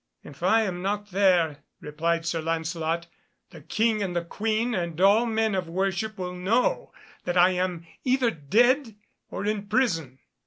"If 0.23 0.41
I 0.41 0.61
am 0.63 0.81
not 0.81 1.11
there," 1.11 1.57
replied 1.79 2.25
Sir 2.25 2.41
Lancelot, 2.41 3.05
"the 3.51 3.61
King 3.61 4.01
and 4.01 4.15
the 4.15 4.23
Queen 4.25 4.73
and 4.73 4.99
all 4.99 5.27
men 5.27 5.53
of 5.53 5.69
worship 5.69 6.17
will 6.17 6.33
know 6.33 6.91
that 7.25 7.37
I 7.37 7.51
am 7.51 7.85
either 8.03 8.31
dead 8.31 8.95
or 9.29 9.45
in 9.45 9.67
prison. 9.67 10.17